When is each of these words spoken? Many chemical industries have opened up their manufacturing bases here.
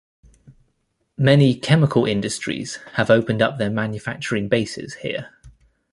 Many 1.19 1.53
chemical 1.53 2.05
industries 2.07 2.77
have 2.93 3.11
opened 3.11 3.39
up 3.43 3.59
their 3.59 3.69
manufacturing 3.69 4.47
bases 4.49 4.95
here. 4.95 5.29